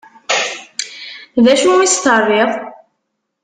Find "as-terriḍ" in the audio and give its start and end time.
1.85-2.51